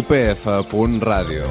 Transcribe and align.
upf.radio. 0.00 1.44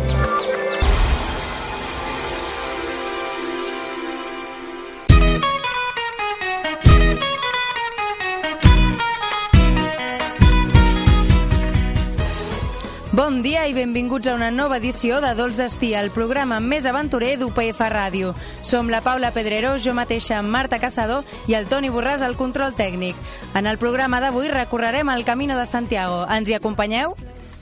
Bon 13.11 13.43
dia 13.43 13.67
i 13.67 13.73
benvinguts 13.75 14.25
a 14.27 14.33
una 14.33 14.49
nova 14.49 14.77
edició 14.79 15.19
de 15.21 15.33
Dols 15.35 15.57
d'Estí, 15.59 15.91
el 15.93 16.09
programa 16.09 16.57
més 16.63 16.87
aventurer 16.89 17.35
d'UPF 17.37 17.81
Ràdio. 17.91 18.33
Som 18.63 18.89
la 18.89 19.03
Paula 19.05 19.29
Pedrero, 19.35 19.75
jo 19.77 19.93
mateixa 19.93 20.41
Marta 20.41 20.79
Caçador 20.79 21.27
i 21.51 21.57
el 21.59 21.67
Toni 21.69 21.91
Borràs 21.93 22.23
al 22.25 22.39
control 22.39 22.73
tècnic. 22.73 23.19
En 23.53 23.67
el 23.67 23.77
programa 23.77 24.23
d'avui 24.23 24.49
recorrerem 24.49 25.11
el 25.13 25.27
Camino 25.27 25.59
de 25.59 25.67
Santiago. 25.67 26.23
Ens 26.31 26.49
hi 26.49 26.57
acompanyeu? 26.57 27.13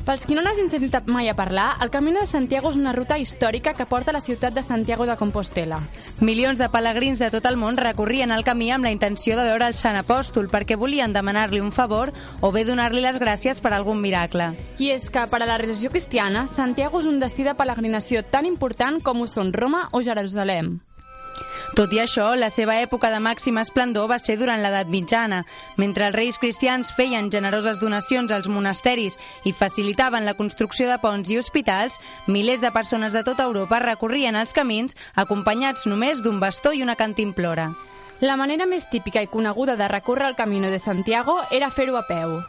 Pels 0.08 0.22
qui 0.24 0.38
no 0.38 0.40
n'hagin 0.40 0.70
sentit 0.72 1.10
mai 1.12 1.28
a 1.28 1.34
parlar, 1.36 1.76
el 1.84 1.90
Camino 1.92 2.22
de 2.22 2.30
Santiago 2.32 2.70
és 2.72 2.78
una 2.80 2.94
ruta 2.96 3.18
històrica 3.20 3.74
que 3.76 3.86
porta 3.86 4.14
a 4.14 4.16
la 4.16 4.22
ciutat 4.24 4.56
de 4.56 4.64
Santiago 4.64 5.04
de 5.06 5.18
Compostela. 5.20 5.82
Milions 6.22 6.56
de 6.62 6.70
pelegrins 6.72 7.20
de 7.20 7.28
tot 7.34 7.44
el 7.52 7.60
món 7.60 7.76
recorrien 7.76 8.32
el 8.32 8.46
camí 8.48 8.72
amb 8.72 8.88
la 8.88 8.94
intenció 8.96 9.36
de 9.36 9.44
veure 9.50 9.68
el 9.68 9.76
Sant 9.76 10.00
Apòstol 10.00 10.48
perquè 10.48 10.80
volien 10.80 11.12
demanar-li 11.12 11.60
un 11.60 11.76
favor 11.76 12.14
o 12.40 12.54
bé 12.56 12.64
donar-li 12.64 13.04
les 13.04 13.20
gràcies 13.20 13.60
per 13.60 13.76
algun 13.76 14.00
miracle. 14.00 14.54
I 14.80 14.94
és 14.96 15.12
que, 15.12 15.28
per 15.28 15.44
a 15.44 15.52
la 15.52 15.60
religió 15.60 15.92
cristiana, 15.92 16.48
Santiago 16.48 17.04
és 17.04 17.12
un 17.12 17.20
destí 17.20 17.44
de 17.44 17.60
peregrinació 17.60 18.24
tan 18.24 18.48
important 18.48 19.04
com 19.04 19.20
ho 19.20 19.28
són 19.28 19.52
Roma 19.52 19.90
o 19.92 20.00
Jerusalem. 20.00 20.78
Tot 21.76 21.92
i 21.94 22.00
això, 22.00 22.32
la 22.40 22.50
seva 22.50 22.78
època 22.82 23.10
de 23.12 23.20
màxim 23.22 23.58
esplendor 23.60 24.08
va 24.10 24.18
ser 24.24 24.38
durant 24.40 24.62
l'edat 24.64 24.90
mitjana. 24.90 25.44
Mentre 25.78 26.08
els 26.08 26.16
reis 26.16 26.40
cristians 26.40 26.94
feien 26.96 27.30
generoses 27.30 27.82
donacions 27.82 28.32
als 28.32 28.48
monasteris 28.48 29.20
i 29.44 29.54
facilitaven 29.54 30.26
la 30.26 30.38
construcció 30.40 30.88
de 30.90 30.98
ponts 31.04 31.30
i 31.30 31.38
hospitals, 31.38 32.00
milers 32.26 32.64
de 32.64 32.72
persones 32.72 33.14
de 33.14 33.24
tota 33.28 33.46
Europa 33.46 33.84
recorrien 33.84 34.36
els 34.36 34.56
camins 34.58 34.98
acompanyats 35.16 35.86
només 35.86 36.24
d'un 36.24 36.40
bastó 36.40 36.74
i 36.74 36.82
una 36.82 36.96
cantimplora. 36.96 37.74
La 38.22 38.38
manera 38.38 38.66
més 38.66 38.90
típica 38.90 39.22
i 39.22 39.30
coneguda 39.30 39.76
de 39.78 39.88
recórrer 39.88 40.32
el 40.32 40.40
Camino 40.40 40.72
de 40.74 40.80
Santiago 40.80 41.44
era 41.52 41.70
fer-ho 41.70 42.00
a 42.00 42.08
peu. 42.08 42.40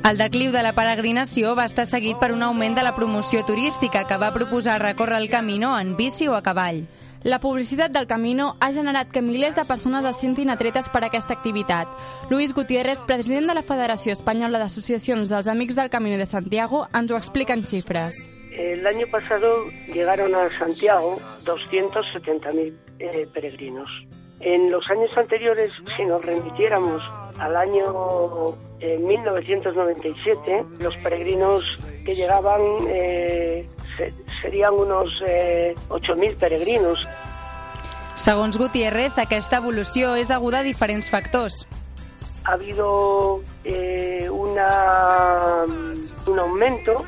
El 0.00 0.16
decliu 0.16 0.48
de 0.50 0.62
la 0.64 0.72
peregrinació 0.72 1.50
va 1.58 1.66
estar 1.68 1.84
seguit 1.86 2.16
per 2.16 2.30
un 2.32 2.40
augment 2.42 2.72
de 2.74 2.82
la 2.82 2.94
promoció 2.96 3.42
turística 3.44 4.06
que 4.08 4.16
va 4.16 4.32
proposar 4.32 4.78
recórrer 4.80 5.18
el 5.20 5.28
camino 5.28 5.74
en 5.78 5.92
bici 5.98 6.26
o 6.26 6.34
a 6.34 6.40
cavall. 6.42 6.86
La 7.22 7.38
publicitat 7.38 7.92
del 7.92 8.06
Camino 8.08 8.56
ha 8.60 8.72
generat 8.72 9.10
que 9.12 9.20
milers 9.20 9.54
de 9.54 9.66
persones 9.68 10.06
es 10.08 10.16
sentin 10.16 10.48
atretes 10.48 10.88
per 10.88 11.02
aquesta 11.04 11.36
activitat. 11.36 11.86
Luis 12.30 12.54
Gutiérrez, 12.56 12.96
president 13.06 13.46
de 13.52 13.58
la 13.58 13.62
Federació 13.62 14.14
Espanyola 14.16 14.62
d'Associacions 14.62 15.28
dels 15.28 15.52
Amics 15.52 15.76
del 15.76 15.92
Camino 15.92 16.16
de 16.16 16.24
Santiago, 16.24 16.86
ens 16.96 17.12
ho 17.12 17.20
explica 17.20 17.52
en 17.52 17.66
xifres. 17.66 18.16
El 18.56 18.86
año 18.86 19.06
pasado 19.12 19.66
llegaron 19.92 20.34
a 20.34 20.48
Santiago 20.58 21.20
270.000 21.44 22.74
eh, 23.00 23.28
peregrinos. 23.34 23.90
En 24.40 24.70
los 24.72 24.88
años 24.88 25.12
anteriores, 25.18 25.76
si 25.94 26.06
nos 26.06 26.24
remitiéramos 26.24 27.02
al 27.38 27.54
año 27.54 28.56
eh, 28.80 28.98
1997, 28.98 30.64
los 30.78 30.96
peregrinos 30.98 31.62
que 32.04 32.14
llegaban 32.14 32.60
eh, 32.88 33.68
se- 33.96 34.12
serían 34.42 34.74
unos 34.74 35.08
eh, 35.26 35.74
8.000 35.88 36.36
peregrinos. 36.36 37.06
Segons 38.16 38.58
Gutiérrez, 38.58 39.16
aquesta 39.16 39.56
evolució 39.62 40.14
és 40.20 40.28
deguda 40.28 40.60
a 40.60 40.62
diferents 40.66 41.08
factors. 41.08 41.66
Ha 42.44 42.52
habido 42.52 43.40
eh, 43.64 44.28
una, 44.30 45.64
un 46.26 46.38
aumento 46.38 47.04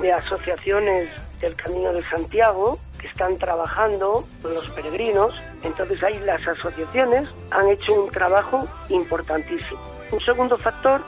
de 0.00 0.12
asociaciones 0.12 1.08
del 1.40 1.56
Camino 1.56 1.92
de 1.92 2.04
Santiago 2.08 2.78
que 3.00 3.08
están 3.08 3.36
trabajando 3.38 4.24
con 4.42 4.54
los 4.54 4.68
peregrinos. 4.70 5.34
Entonces 5.64 6.00
ahí 6.04 6.18
las 6.24 6.46
asociaciones 6.46 7.28
han 7.50 7.68
hecho 7.70 7.92
un 7.94 8.10
trabajo 8.10 8.62
importantísimo. 8.90 9.80
Un 10.12 10.20
segundo 10.20 10.58
factor 10.58 11.02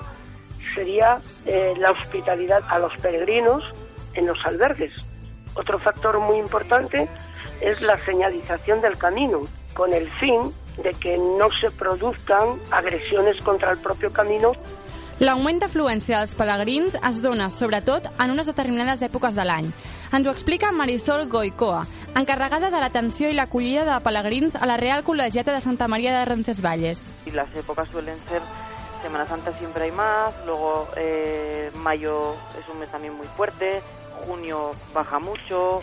sería 0.74 1.20
eh, 1.46 1.74
la 1.78 1.92
hospitalidad 1.92 2.62
a 2.68 2.78
los 2.78 2.96
peregrinos 2.96 3.62
en 4.14 4.26
los 4.26 4.38
albergues. 4.44 4.92
Otro 5.54 5.78
factor 5.78 6.18
muy 6.18 6.38
importante 6.38 7.08
es 7.60 7.80
la 7.82 7.96
señalización 7.98 8.80
del 8.80 8.98
camino, 8.98 9.42
con 9.74 9.92
el 9.92 10.10
fin 10.12 10.52
de 10.82 10.90
que 10.94 11.16
no 11.16 11.48
se 11.60 11.70
produzcan 11.70 12.58
agresiones 12.72 13.40
contra 13.44 13.70
el 13.70 13.78
propio 13.78 14.12
camino 14.12 14.52
L'augment 15.22 15.60
d'afluència 15.62 16.18
dels 16.18 16.32
pelegrins 16.34 16.96
es 16.98 17.20
dona, 17.22 17.46
sobretot, 17.46 18.08
en 18.18 18.32
unes 18.32 18.48
determinades 18.50 19.02
èpoques 19.06 19.36
de 19.38 19.44
l'any. 19.46 19.68
Ens 20.10 20.26
ho 20.26 20.32
explica 20.34 20.72
Marisol 20.74 21.28
Goicoa, 21.30 21.84
encarregada 22.18 22.70
de 22.72 22.80
l'atenció 22.82 23.30
i 23.30 23.36
l'acollida 23.38 23.84
de 23.86 24.00
pelegrins 24.02 24.56
a 24.58 24.66
la 24.66 24.76
Real 24.76 25.04
Col·legiata 25.06 25.54
de 25.54 25.60
Santa 25.62 25.86
Maria 25.86 26.18
de 26.18 26.24
Roncesvalles. 26.24 27.04
y 27.26 27.30
las 27.30 27.54
épocas 27.54 27.88
suelen 27.88 28.18
ser 28.28 28.42
Semana 29.04 29.26
Santa 29.26 29.52
siempre 29.52 29.84
hay 29.84 29.90
más, 29.90 30.32
luego 30.46 30.88
eh, 30.96 31.70
mayo 31.74 32.36
es 32.58 32.66
un 32.72 32.80
mes 32.80 32.90
también 32.90 33.12
muy 33.12 33.26
fuerte, 33.26 33.82
junio 34.24 34.70
baja 34.94 35.18
mucho, 35.18 35.82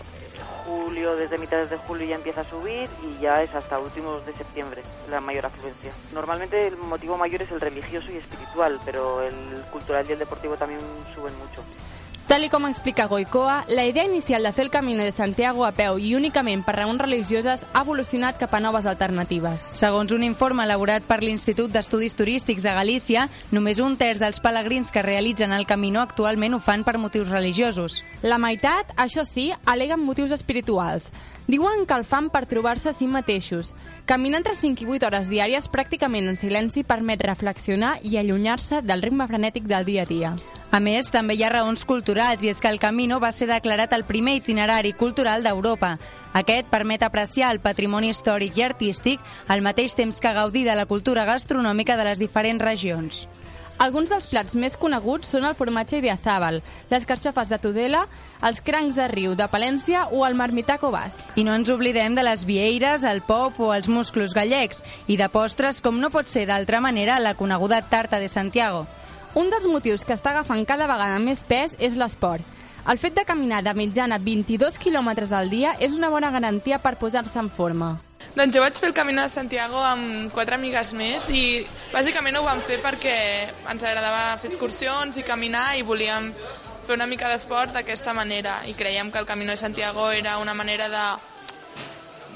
julio 0.66 1.16
desde 1.16 1.38
mitades 1.38 1.70
de 1.70 1.78
julio 1.78 2.08
ya 2.08 2.16
empieza 2.16 2.42
a 2.42 2.46
subir 2.46 2.90
y 3.04 3.22
ya 3.22 3.44
es 3.44 3.54
hasta 3.54 3.78
últimos 3.78 4.26
de 4.26 4.34
septiembre 4.34 4.82
la 5.12 5.22
mayor 5.22 5.46
afluencia. 5.46 5.94
Normalmente 6.14 6.66
el 6.66 6.78
motivo 6.78 7.16
mayor 7.16 7.44
es 7.44 7.52
el 7.52 7.62
religioso 7.62 8.12
y 8.12 8.18
espiritual, 8.18 8.80
pero 8.86 9.22
el 9.22 9.36
cultural 9.72 10.04
y 10.10 10.14
el 10.14 10.20
deportivo 10.20 10.58
también 10.58 10.82
suben 11.14 11.38
mucho. 11.38 11.62
Tal 12.28 12.46
i 12.46 12.50
com 12.50 12.64
explica 12.64 13.08
Goicoa, 13.12 13.66
la 13.68 13.84
idea 13.86 14.06
inicial 14.06 14.44
de 14.44 14.52
fer 14.56 14.64
el 14.64 14.72
Camino 14.72 15.04
de 15.04 15.12
Santiago 15.12 15.66
a 15.66 15.74
peu 15.76 15.98
i 16.00 16.14
únicament 16.16 16.62
per 16.64 16.78
raons 16.78 17.02
religioses 17.02 17.66
ha 17.74 17.82
evolucionat 17.84 18.38
cap 18.40 18.54
a 18.56 18.62
noves 18.64 18.86
alternatives. 18.88 19.66
Segons 19.76 20.14
un 20.16 20.24
informe 20.24 20.64
elaborat 20.64 21.04
per 21.04 21.20
l'Institut 21.26 21.74
d'Estudis 21.74 22.16
Turístics 22.16 22.64
de 22.64 22.72
Galícia, 22.78 23.26
només 23.52 23.82
un 23.84 23.98
terç 24.00 24.22
dels 24.24 24.40
pelegrins 24.40 24.94
que 24.96 25.04
realitzen 25.04 25.52
el 25.52 25.68
camino 25.68 26.00
actualment 26.00 26.56
ho 26.56 26.62
fan 26.64 26.86
per 26.88 26.96
motius 27.02 27.34
religiosos. 27.34 28.00
La 28.24 28.40
meitat, 28.40 28.96
això 28.96 29.26
sí, 29.28 29.50
aleguen 29.66 30.00
motius 30.00 30.32
espirituals. 30.32 31.12
Diuen 31.52 31.84
que 31.86 32.00
el 32.00 32.08
fan 32.08 32.30
per 32.32 32.46
trobar-se 32.46 32.94
a 32.94 32.96
si 32.96 33.10
mateixos. 33.12 33.76
Caminar 34.06 34.40
entre 34.40 34.56
5 34.56 34.86
i 34.86 34.88
8 34.88 35.10
hores 35.10 35.28
diàries 35.28 35.68
pràcticament 35.68 36.32
en 36.32 36.40
silenci 36.40 36.88
permet 36.88 37.28
reflexionar 37.28 37.98
i 38.08 38.16
allunyar-se 38.22 38.86
del 38.86 39.04
ritme 39.04 39.28
frenètic 39.28 39.68
del 39.68 39.84
dia 39.84 40.08
a 40.08 40.12
dia. 40.16 40.36
A 40.72 40.80
més, 40.80 41.10
també 41.12 41.36
hi 41.36 41.42
ha 41.44 41.50
raons 41.52 41.82
culturals 41.84 42.46
i 42.46 42.50
és 42.50 42.62
que 42.64 42.70
el 42.72 42.80
Camino 42.80 43.18
va 43.20 43.34
ser 43.36 43.50
declarat 43.50 43.92
el 43.92 44.06
primer 44.08 44.38
itinerari 44.38 44.94
cultural 44.96 45.44
d'Europa. 45.44 45.98
Aquest 46.32 46.70
permet 46.72 47.04
apreciar 47.04 47.50
el 47.52 47.60
patrimoni 47.60 48.08
històric 48.14 48.56
i 48.56 48.64
artístic 48.70 49.20
al 49.52 49.66
mateix 49.66 49.98
temps 50.00 50.24
que 50.24 50.32
gaudir 50.32 50.64
de 50.64 50.78
la 50.80 50.86
cultura 50.88 51.26
gastronòmica 51.28 51.98
de 52.00 52.06
les 52.08 52.24
diferents 52.24 52.64
regions. 52.64 53.26
Alguns 53.84 54.14
dels 54.14 54.30
plats 54.32 54.56
més 54.56 54.78
coneguts 54.80 55.34
són 55.34 55.44
el 55.50 55.58
formatge 55.60 56.00
idiazàbal, 56.00 56.62
les 56.88 57.10
carxofes 57.10 57.52
de 57.52 57.60
Tudela, 57.60 58.06
els 58.48 58.64
crancs 58.64 58.96
de 58.96 59.10
riu 59.12 59.36
de 59.36 59.50
Palència 59.52 60.06
o 60.14 60.24
el 60.24 60.40
marmitaco 60.40 60.94
basc. 60.94 61.20
I 61.36 61.44
no 61.44 61.58
ens 61.58 61.74
oblidem 61.74 62.16
de 62.16 62.24
les 62.24 62.46
vieires, 62.48 63.04
el 63.04 63.20
pop 63.28 63.60
o 63.60 63.74
els 63.76 63.92
musclos 63.92 64.38
gallecs 64.38 64.86
i 65.12 65.20
de 65.20 65.28
postres 65.34 65.84
com 65.84 66.00
no 66.00 66.14
pot 66.16 66.32
ser 66.32 66.46
d'altra 66.48 66.80
manera 66.80 67.20
la 67.20 67.36
coneguda 67.36 67.82
tarta 67.82 68.24
de 68.24 68.32
Santiago. 68.32 68.86
Un 69.34 69.48
dels 69.48 69.64
motius 69.64 70.02
que 70.04 70.12
està 70.12 70.34
agafant 70.34 70.66
cada 70.68 70.90
vegada 70.92 71.20
més 71.24 71.40
pes 71.48 71.78
és 71.80 71.94
l'esport. 71.96 72.44
El 72.92 72.98
fet 73.00 73.16
de 73.16 73.24
caminar 73.24 73.62
de 73.64 73.72
mitjana 73.78 74.18
22 74.20 74.76
quilòmetres 74.82 75.32
al 75.32 75.48
dia 75.48 75.76
és 75.80 75.94
una 75.96 76.10
bona 76.12 76.32
garantia 76.34 76.82
per 76.84 76.98
posar-se 77.00 77.40
en 77.40 77.48
forma. 77.48 77.94
Doncs 78.36 78.56
jo 78.56 78.64
vaig 78.64 78.80
fer 78.82 78.90
el 78.90 78.96
Camino 78.98 79.24
de 79.24 79.32
Santiago 79.32 79.80
amb 79.86 80.34
quatre 80.36 80.58
amigues 80.58 80.92
més 80.98 81.30
i 81.32 81.62
bàsicament 81.94 82.40
ho 82.40 82.44
vam 82.44 82.60
fer 82.66 82.82
perquè 82.84 83.16
ens 83.72 83.86
agradava 83.88 84.36
fer 84.42 84.52
excursions 84.52 85.16
i 85.22 85.24
caminar 85.24 85.78
i 85.80 85.88
volíem 85.88 86.32
fer 86.84 86.98
una 86.98 87.08
mica 87.08 87.32
d'esport 87.32 87.72
d'aquesta 87.78 88.12
manera 88.18 88.60
i 88.68 88.76
creiem 88.76 89.12
que 89.12 89.22
el 89.24 89.30
Camino 89.30 89.56
de 89.56 89.62
Santiago 89.64 90.10
era 90.12 90.40
una 90.44 90.54
manera 90.54 90.90
de, 90.92 91.08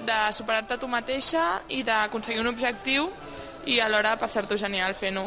de 0.07 0.19
superar-te 0.31 0.79
tu 0.79 0.87
mateixa 0.87 1.61
i 1.67 1.83
d'aconseguir 1.83 2.39
un 2.39 2.53
objectiu 2.53 3.09
i 3.65 3.81
alhora 3.81 4.15
passar-t'ho 4.21 4.55
genial 4.61 4.95
fent-ho. 4.95 5.25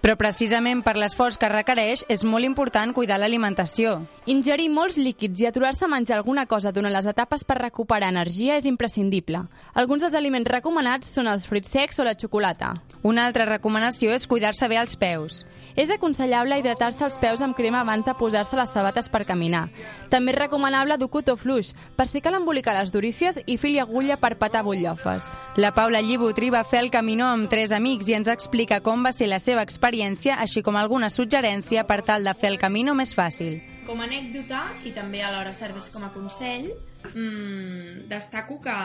Però 0.00 0.14
precisament 0.16 0.80
per 0.80 0.94
l'esforç 0.96 1.36
que 1.36 1.48
requereix 1.52 2.06
és 2.08 2.22
molt 2.24 2.48
important 2.48 2.94
cuidar 2.96 3.18
l'alimentació. 3.20 3.98
Ingerir 4.32 4.70
molts 4.72 4.96
líquids 4.96 5.42
i 5.44 5.48
aturar-se 5.50 5.84
a 5.84 5.90
menjar 5.92 6.16
alguna 6.16 6.46
cosa 6.48 6.72
durant 6.72 6.94
les 6.94 7.08
etapes 7.10 7.44
per 7.44 7.58
recuperar 7.60 8.08
energia 8.08 8.56
és 8.56 8.64
imprescindible. 8.64 9.44
Alguns 9.74 10.06
dels 10.06 10.16
aliments 10.16 10.48
recomanats 10.48 11.12
són 11.12 11.28
els 11.28 11.44
fruits 11.46 11.68
secs 11.68 12.00
o 12.00 12.08
la 12.08 12.16
xocolata. 12.16 12.72
Una 13.02 13.28
altra 13.28 13.44
recomanació 13.44 14.16
és 14.16 14.26
cuidar-se 14.26 14.72
bé 14.72 14.80
els 14.80 14.96
peus. 14.96 15.44
És 15.76 15.90
aconsellable 15.90 16.58
hidratar-se 16.58 17.04
els 17.06 17.16
peus 17.22 17.40
amb 17.44 17.54
crema 17.56 17.80
abans 17.84 18.04
de 18.04 18.14
posar-se 18.18 18.56
les 18.58 18.72
sabates 18.74 19.08
per 19.08 19.22
caminar. 19.24 19.68
També 20.10 20.32
és 20.32 20.38
recomanable 20.38 20.96
dur 20.98 21.10
cotó 21.10 21.36
fluix, 21.38 21.74
per 21.96 22.08
si 22.10 22.20
cal 22.20 22.34
embolicar 22.34 22.74
les 22.76 22.90
durícies 22.90 23.38
i 23.46 23.56
fil 23.56 23.76
i 23.76 23.80
agulla 23.82 24.18
per 24.20 24.36
patar 24.38 24.64
butllofes. 24.66 25.24
La 25.56 25.72
Paula 25.74 26.00
Llibutri 26.02 26.50
va 26.50 26.64
fer 26.64 26.82
el 26.82 26.90
Camino 26.90 27.26
amb 27.28 27.48
tres 27.50 27.72
amics 27.72 28.08
i 28.08 28.18
ens 28.18 28.28
explica 28.30 28.80
com 28.80 29.04
va 29.06 29.12
ser 29.12 29.30
la 29.30 29.38
seva 29.38 29.62
experiència, 29.62 29.89
així 29.90 30.62
com 30.62 30.76
alguna 30.76 31.10
suggerència 31.10 31.84
per 31.84 32.02
tal 32.02 32.24
de 32.24 32.34
fer 32.34 32.50
el 32.50 32.58
Camino 32.58 32.94
més 32.94 33.14
fàcil. 33.14 33.60
Com 33.86 34.00
a 34.00 34.04
anècdota, 34.06 34.62
i 34.84 34.92
també 34.92 35.22
alhora 35.22 35.52
serveix 35.52 35.90
com 35.90 36.04
a 36.04 36.12
consell, 36.14 36.70
mmm, 37.14 38.08
destaco 38.08 38.60
que 38.60 38.76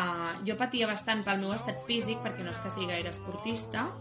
jo 0.48 0.56
patia 0.58 0.88
bastant 0.88 1.24
pel 1.24 1.40
meu 1.40 1.54
estat 1.54 1.84
físic, 1.86 2.22
perquè 2.24 2.44
no 2.44 2.52
és 2.52 2.60
que 2.60 2.72
sigui 2.74 2.90
gaire 2.90 3.10
esportista, 3.10 3.92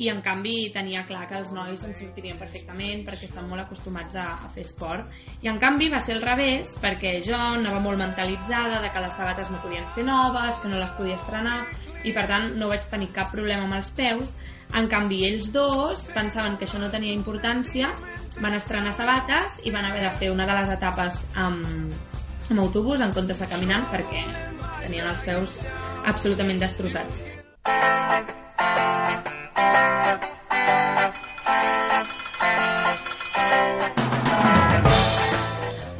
i 0.00 0.08
en 0.08 0.22
canvi 0.24 0.70
tenia 0.72 1.02
clar 1.04 1.26
que 1.28 1.36
els 1.36 1.50
nois 1.52 1.82
en 1.84 1.92
sortirien 1.96 2.38
perfectament 2.40 3.02
perquè 3.04 3.28
estan 3.28 3.48
molt 3.50 3.66
acostumats 3.66 4.16
a, 4.16 4.26
a 4.46 4.48
fer 4.54 4.64
esport 4.64 5.10
i 5.44 5.50
en 5.50 5.58
canvi 5.60 5.90
va 5.92 6.00
ser 6.00 6.16
al 6.16 6.24
revés 6.24 6.72
perquè 6.80 7.18
jo 7.26 7.36
anava 7.36 7.82
molt 7.84 8.00
mentalitzada 8.00 8.80
de 8.80 8.88
que 8.94 9.02
les 9.04 9.18
sabates 9.18 9.50
no 9.52 9.60
podien 9.60 9.84
ser 9.92 10.06
noves, 10.08 10.56
que 10.62 10.72
no 10.72 10.80
les 10.80 10.94
podia 10.96 11.18
estrenar 11.20 11.58
i 12.04 12.14
per 12.16 12.24
tant 12.30 12.54
no 12.56 12.70
vaig 12.72 12.86
tenir 12.88 13.10
cap 13.12 13.28
problema 13.34 13.68
amb 13.68 13.76
els 13.76 13.92
peus 13.92 14.32
en 14.76 14.86
canvi 14.88 15.24
ells 15.26 15.50
dos 15.54 16.06
pensaven 16.14 16.56
que 16.58 16.66
això 16.68 16.78
no 16.82 16.90
tenia 16.92 17.16
importància 17.16 17.90
van 18.40 18.54
estrenar 18.54 18.94
sabates 18.96 19.58
i 19.66 19.74
van 19.74 19.88
haver 19.88 20.04
de 20.06 20.14
fer 20.22 20.30
una 20.30 20.46
de 20.46 20.56
les 20.60 20.72
etapes 20.76 21.24
amb, 21.34 21.66
amb 22.50 22.62
autobús 22.62 23.02
en 23.02 23.14
comptes 23.16 23.42
de 23.42 23.50
caminant 23.50 23.88
perquè 23.90 24.24
tenien 24.84 25.10
els 25.10 25.26
peus 25.26 25.58
absolutament 26.06 26.62
destrossats 26.62 27.24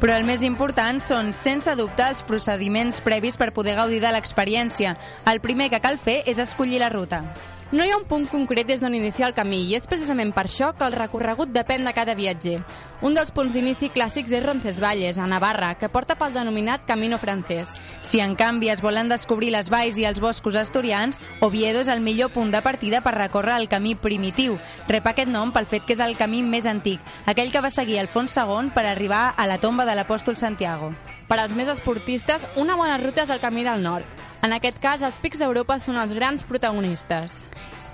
Però 0.01 0.15
el 0.17 0.25
més 0.25 0.41
important 0.41 0.97
són, 1.05 1.35
sense 1.37 1.75
dubte, 1.77 2.07
els 2.09 2.23
procediments 2.25 3.03
previs 3.05 3.37
per 3.37 3.51
poder 3.53 3.75
gaudir 3.77 3.99
de 4.01 4.09
l'experiència. 4.15 4.95
El 5.29 5.43
primer 5.45 5.69
que 5.69 5.83
cal 5.85 6.01
fer 6.01 6.23
és 6.25 6.41
escollir 6.41 6.81
la 6.81 6.89
ruta. 6.89 7.21
No 7.73 7.85
hi 7.87 7.93
ha 7.95 7.97
un 8.01 8.03
punt 8.11 8.25
concret 8.27 8.67
des 8.67 8.81
d'on 8.83 8.97
iniciar 8.99 9.29
el 9.29 9.35
camí 9.37 9.61
i 9.71 9.77
és 9.79 9.85
precisament 9.87 10.33
per 10.35 10.43
això 10.49 10.73
que 10.75 10.83
el 10.89 10.95
recorregut 10.97 11.53
depèn 11.55 11.85
de 11.87 11.93
cada 11.95 12.17
viatger. 12.19 12.57
Un 13.07 13.15
dels 13.15 13.31
punts 13.31 13.53
d'inici 13.55 13.93
clàssics 13.95 14.33
és 14.35 14.43
Roncesvalles, 14.43 15.21
a 15.23 15.29
Navarra, 15.31 15.77
que 15.79 15.89
porta 15.89 16.17
pel 16.19 16.35
denominat 16.35 16.83
Camino 16.89 17.21
francès. 17.23 17.77
Si 18.03 18.19
en 18.19 18.35
canvi 18.35 18.73
es 18.75 18.83
volen 18.83 19.09
descobrir 19.09 19.53
les 19.55 19.71
valls 19.71 20.01
i 20.03 20.09
els 20.09 20.19
boscos 20.19 20.59
asturians, 20.59 21.23
Oviedo 21.47 21.85
és 21.85 21.93
el 21.95 22.03
millor 22.03 22.33
punt 22.35 22.51
de 22.51 22.59
partida 22.61 23.05
per 23.07 23.15
recórrer 23.15 23.55
el 23.61 23.69
camí 23.71 23.95
primitiu. 23.95 24.59
Rep 24.89 25.07
aquest 25.07 25.31
nom 25.31 25.55
pel 25.55 25.71
fet 25.71 25.87
que 25.87 25.95
és 25.95 26.03
el 26.03 26.19
camí 26.19 26.43
més 26.43 26.67
antic, 26.67 26.99
aquell 27.31 27.55
que 27.55 27.63
va 27.63 27.71
seguir 27.71 28.01
Alfons 28.03 28.35
II 28.35 28.75
per 28.75 28.89
arribar 28.89 29.29
a 29.37 29.47
la 29.47 29.61
tomba 29.63 29.87
de 29.87 29.95
l'apòstol 29.95 30.35
Santiago. 30.35 30.91
Per 31.31 31.39
als 31.39 31.55
més 31.55 31.69
esportistes, 31.71 32.43
una 32.59 32.75
bona 32.75 32.97
ruta 32.99 33.23
és 33.23 33.31
el 33.31 33.39
Camí 33.39 33.63
del 33.63 33.85
Nord. 33.85 34.27
En 34.43 34.51
aquest 34.57 34.81
cas, 34.83 35.05
els 35.07 35.15
pics 35.23 35.39
d'Europa 35.39 35.79
són 35.79 36.01
els 36.03 36.11
grans 36.17 36.43
protagonistes. 36.43 37.37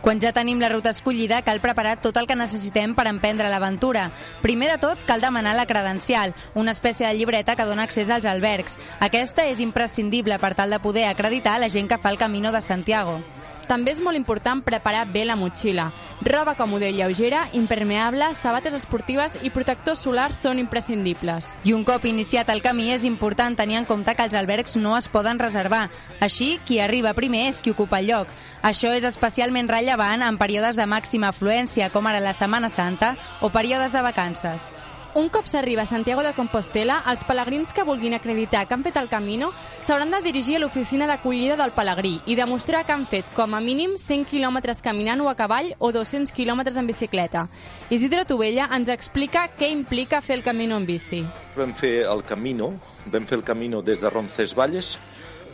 Quan 0.06 0.20
ja 0.22 0.30
tenim 0.30 0.60
la 0.62 0.68
ruta 0.70 0.92
escollida, 0.94 1.40
cal 1.42 1.58
preparar 1.58 1.96
tot 1.98 2.14
el 2.20 2.28
que 2.30 2.36
necessitem 2.38 2.92
per 2.94 3.08
emprendre 3.10 3.48
l'aventura. 3.50 4.04
Primer 4.38 4.68
de 4.70 4.76
tot, 4.84 5.00
cal 5.08 5.24
demanar 5.24 5.56
la 5.58 5.64
credencial, 5.66 6.30
una 6.54 6.70
espècie 6.76 7.08
de 7.08 7.16
llibreta 7.18 7.56
que 7.58 7.66
dona 7.66 7.82
accés 7.90 8.12
als 8.14 8.28
albergs. 8.30 8.78
Aquesta 9.02 9.48
és 9.50 9.58
imprescindible 9.58 10.38
per 10.38 10.52
tal 10.54 10.70
de 10.70 10.78
poder 10.78 11.08
acreditar 11.10 11.58
la 11.58 11.72
gent 11.74 11.90
que 11.90 11.98
fa 11.98 12.14
el 12.14 12.22
Camino 12.22 12.54
de 12.54 12.62
Santiago. 12.62 13.18
També 13.66 13.90
és 13.90 14.00
molt 14.00 14.14
important 14.14 14.60
preparar 14.62 15.04
bé 15.10 15.24
la 15.26 15.34
motxilla. 15.36 15.88
Roba 16.22 16.54
còmoda 16.56 16.86
i 16.88 16.94
lleugera, 16.94 17.42
impermeable, 17.52 18.28
sabates 18.38 18.76
esportives 18.78 19.34
i 19.42 19.50
protectors 19.50 20.04
solars 20.06 20.38
són 20.40 20.60
imprescindibles. 20.62 21.50
I 21.66 21.74
un 21.74 21.82
cop 21.84 22.06
iniciat 22.06 22.48
el 22.54 22.62
camí 22.62 22.92
és 22.94 23.04
important 23.04 23.58
tenir 23.58 23.80
en 23.80 23.88
compte 23.88 24.14
que 24.14 24.24
els 24.24 24.38
albergs 24.38 24.78
no 24.78 24.96
es 24.96 25.10
poden 25.10 25.42
reservar. 25.42 25.88
Així, 26.20 26.56
qui 26.64 26.80
arriba 26.80 27.16
primer 27.18 27.48
és 27.50 27.60
qui 27.60 27.74
ocupa 27.74 27.98
el 27.98 28.12
lloc. 28.12 28.30
Això 28.62 28.94
és 28.94 29.04
especialment 29.04 29.68
rellevant 29.68 30.22
en 30.22 30.38
períodes 30.38 30.78
de 30.78 30.86
màxima 30.86 31.34
afluència, 31.34 31.90
com 31.90 32.06
ara 32.06 32.22
la 32.22 32.34
Setmana 32.34 32.70
Santa 32.70 33.16
o 33.42 33.50
períodes 33.50 33.92
de 33.92 34.02
vacances. 34.02 34.70
Un 35.16 35.30
cop 35.30 35.46
s'arriba 35.48 35.80
a 35.80 35.88
Santiago 35.88 36.20
de 36.20 36.34
Compostela, 36.36 36.98
els 37.08 37.22
pelegrins 37.24 37.70
que 37.72 37.86
vulguin 37.88 38.12
acreditar 38.12 38.66
que 38.68 38.74
han 38.76 38.82
fet 38.84 38.98
el 39.00 39.08
camino 39.08 39.48
s'hauran 39.86 40.12
de 40.12 40.20
dirigir 40.20 40.58
a 40.58 40.60
l'oficina 40.60 41.06
d'acollida 41.08 41.56
del 41.56 41.72
pelegrí 41.72 42.18
i 42.28 42.36
demostrar 42.36 42.82
que 42.84 42.92
han 42.92 43.06
fet 43.08 43.24
com 43.32 43.56
a 43.56 43.62
mínim 43.64 43.96
100 43.96 44.28
quilòmetres 44.28 44.84
caminant 44.84 45.24
o 45.24 45.30
a 45.32 45.36
cavall 45.38 45.72
o 45.78 45.88
200 45.96 46.36
quilòmetres 46.36 46.76
en 46.76 46.92
bicicleta. 46.92 47.48
Isidre 47.88 48.26
Tovella 48.28 48.68
ens 48.76 48.92
explica 48.92 49.48
què 49.56 49.72
implica 49.72 50.20
fer 50.20 50.36
el 50.36 50.44
camino 50.44 50.76
en 50.76 50.84
bici. 50.84 51.24
Vam 51.56 51.72
fer 51.72 52.02
el 52.04 52.20
camino, 52.20 52.74
vam 53.08 53.24
fer 53.24 53.40
el 53.40 53.48
camino 53.54 53.80
des 53.80 54.04
de 54.04 54.12
Roncesvalles 54.12 54.98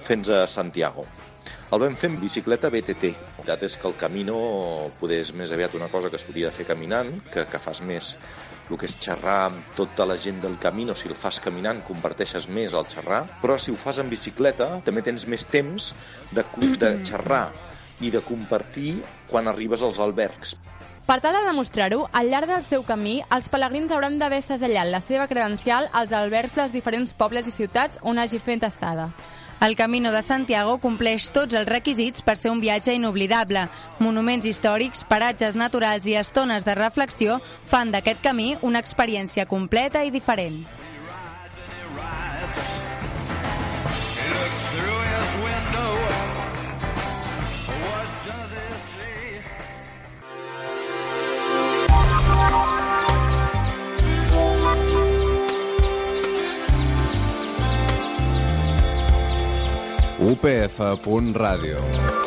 fins 0.03 0.26
a 0.26 0.49
Santiago. 0.50 1.06
El 1.72 1.80
vam 1.80 1.94
fer 1.96 2.10
en 2.10 2.19
bicicleta 2.20 2.69
BTT. 2.69 3.10
La 3.14 3.44
veritat 3.46 3.62
és 3.64 3.78
que 3.80 3.86
el 3.88 3.94
camino 3.96 4.34
poder 5.00 5.22
és 5.22 5.30
més 5.32 5.54
aviat 5.56 5.72
una 5.78 5.86
cosa 5.88 6.10
que 6.12 6.19
es 6.20 6.26
podia 6.28 6.50
fer 6.52 6.66
caminant, 6.69 7.08
que, 7.32 7.46
que 7.48 7.60
fas 7.64 7.80
més 7.80 8.10
el 8.69 8.76
que 8.76 8.84
és 8.90 8.96
xerrar 9.00 9.38
amb 9.46 9.70
tota 9.78 10.04
la 10.04 10.19
gent 10.20 10.42
del 10.44 10.58
camino, 10.60 10.92
si 10.92 11.08
el 11.08 11.16
fas 11.16 11.40
caminant 11.40 11.80
comparteixes 11.88 12.50
més 12.52 12.76
el 12.76 12.84
xerrar, 12.92 13.22
però 13.40 13.56
si 13.56 13.72
ho 13.72 13.80
fas 13.80 14.02
en 14.04 14.12
bicicleta 14.12 14.69
també 14.84 15.00
tens 15.06 15.24
més 15.24 15.48
temps 15.48 15.88
de, 16.36 16.44
de 16.76 16.92
xerrar 17.08 17.46
i 18.04 18.12
de 18.12 18.20
compartir 18.20 18.98
quan 19.32 19.48
arribes 19.48 19.80
als 19.80 20.00
albergs. 20.00 20.58
Per 21.08 21.20
tal 21.24 21.40
de 21.40 21.46
demostrar-ho, 21.48 22.04
al 22.12 22.28
llarg 22.28 22.52
del 22.52 22.62
seu 22.69 22.84
camí, 22.84 23.22
els 23.32 23.48
pelegrins 23.48 23.96
hauran 23.96 24.20
d'haver 24.20 24.44
segellat 24.44 24.92
la 24.92 25.00
seva 25.00 25.24
credencial 25.26 25.88
als 25.96 26.12
albergs 26.12 26.52
dels 26.60 26.76
diferents 26.76 27.16
pobles 27.16 27.48
i 27.48 27.60
ciutats 27.62 27.96
on 28.04 28.20
hagi 28.20 28.44
fet 28.44 28.69
estada. 28.69 29.08
El 29.62 29.76
Camino 29.76 30.11
de 30.11 30.25
Santiago 30.26 30.73
compleix 30.82 31.29
tots 31.31 31.55
els 31.55 31.69
requisits 31.69 32.25
per 32.26 32.35
ser 32.41 32.50
un 32.50 32.59
viatge 32.59 32.97
inoblidable. 32.99 33.62
Monuments 34.03 34.49
històrics, 34.50 35.05
paratges 35.06 35.55
naturals 35.55 36.11
i 36.11 36.19
estones 36.19 36.67
de 36.67 36.75
reflexió 36.75 37.38
fan 37.70 37.94
d'aquest 37.94 38.26
camí 38.26 38.56
una 38.67 38.82
experiència 38.82 39.47
completa 39.47 40.03
i 40.03 40.11
diferent. 40.11 40.64
upf.radio 60.43 62.21